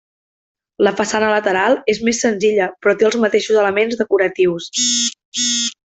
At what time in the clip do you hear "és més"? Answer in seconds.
1.93-2.21